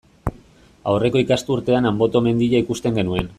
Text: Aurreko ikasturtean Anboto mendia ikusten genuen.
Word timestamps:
Aurreko 0.93 1.21
ikasturtean 1.25 1.89
Anboto 1.91 2.23
mendia 2.29 2.63
ikusten 2.65 2.99
genuen. 3.01 3.29